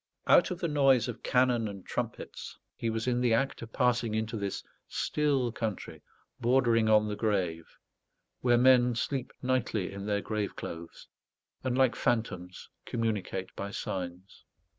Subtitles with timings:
[0.25, 4.15] Out of the noise of cannon and trumpets, he was in the act of passing
[4.15, 6.01] into this still country
[6.39, 7.77] bordering on the grave,
[8.39, 11.07] where men sleep nightly in their grave clothes,
[11.63, 14.43] and, like phantoms, communicate by signs.